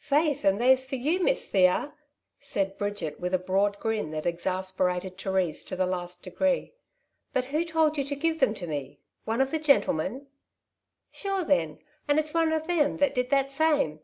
[0.00, 1.20] Faith, and they's fur you.
[1.24, 1.92] Miss Thea!"
[2.38, 6.72] said Bridget, with a broad grin that exasperated Theresa to the last degree.''
[7.34, 10.20] But who told you to give them to me— one of the gentlemen?
[10.20, 10.24] ^''^
[11.10, 13.98] Sure then, and it^s one of them that did that same.